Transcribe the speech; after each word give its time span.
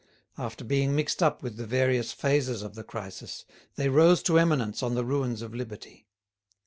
After 0.35 0.63
being 0.65 0.95
mixed 0.95 1.21
up 1.21 1.43
with 1.43 1.57
the 1.57 1.65
various 1.67 2.11
phases 2.11 2.63
of 2.63 2.73
the 2.73 2.83
crisis, 2.83 3.45
they 3.75 3.87
rose 3.87 4.23
to 4.23 4.39
eminence 4.39 4.81
on 4.81 4.95
the 4.95 5.05
ruins 5.05 5.43
of 5.43 5.53
liberty. 5.53 6.07